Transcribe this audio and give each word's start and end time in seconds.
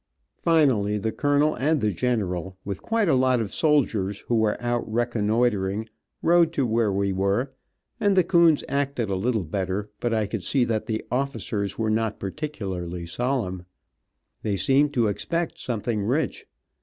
Finnally 0.39 0.97
the 0.97 1.11
colonel 1.11 1.53
and 1.53 1.79
the 1.79 1.91
general, 1.91 2.57
with 2.65 2.81
quite 2.81 3.07
a 3.07 3.13
lot 3.13 3.39
of 3.39 3.53
soldiers, 3.53 4.21
who 4.21 4.33
were 4.33 4.59
out 4.59 4.83
reconnoitering, 4.91 5.87
rode 6.23 6.51
to 6.53 6.65
where 6.65 6.91
we 6.91 7.13
were, 7.13 7.51
and 7.99 8.17
the 8.17 8.23
coons 8.23 8.63
acted 8.67 9.11
a 9.11 9.15
little 9.15 9.43
better, 9.43 9.91
but 9.99 10.11
I 10.11 10.25
could 10.25 10.43
see 10.43 10.63
that 10.63 10.87
the 10.87 11.05
officers 11.11 11.77
were 11.77 11.91
not 11.91 12.19
particularly 12.19 13.05
solemn. 13.05 13.67
They 14.41 14.57
seemed 14.57 14.91
to 14.95 15.05
expect 15.07 15.59
something 15.59 16.01
rich. 16.03 16.47